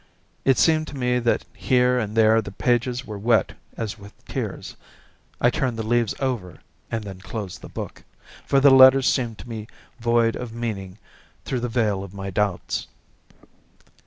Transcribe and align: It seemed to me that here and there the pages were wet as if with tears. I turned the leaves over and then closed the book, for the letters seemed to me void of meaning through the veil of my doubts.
It 0.45 0.57
seemed 0.57 0.87
to 0.87 0.97
me 0.97 1.19
that 1.19 1.45
here 1.53 1.99
and 1.99 2.17
there 2.17 2.41
the 2.41 2.51
pages 2.51 3.05
were 3.05 3.19
wet 3.19 3.53
as 3.77 3.93
if 3.93 3.99
with 3.99 4.25
tears. 4.25 4.75
I 5.39 5.51
turned 5.51 5.77
the 5.77 5.85
leaves 5.85 6.15
over 6.19 6.57
and 6.89 7.03
then 7.03 7.21
closed 7.21 7.61
the 7.61 7.69
book, 7.69 8.03
for 8.43 8.59
the 8.59 8.71
letters 8.71 9.07
seemed 9.07 9.37
to 9.37 9.47
me 9.47 9.67
void 9.99 10.35
of 10.35 10.53
meaning 10.53 10.97
through 11.45 11.59
the 11.59 11.69
veil 11.69 12.03
of 12.03 12.15
my 12.15 12.31
doubts. 12.31 12.87